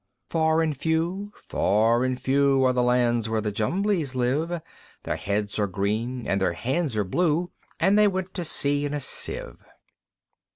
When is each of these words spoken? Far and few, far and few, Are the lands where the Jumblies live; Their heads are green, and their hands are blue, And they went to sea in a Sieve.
Far 0.29 0.63
and 0.63 0.75
few, 0.75 1.31
far 1.47 2.03
and 2.03 2.19
few, 2.19 2.65
Are 2.65 2.73
the 2.73 2.81
lands 2.81 3.29
where 3.29 3.39
the 3.39 3.51
Jumblies 3.51 4.15
live; 4.15 4.59
Their 5.03 5.15
heads 5.15 5.59
are 5.59 5.67
green, 5.67 6.25
and 6.25 6.41
their 6.41 6.53
hands 6.53 6.97
are 6.97 7.03
blue, 7.03 7.51
And 7.79 7.99
they 7.99 8.07
went 8.07 8.33
to 8.33 8.43
sea 8.43 8.83
in 8.83 8.95
a 8.95 8.99
Sieve. 8.99 9.63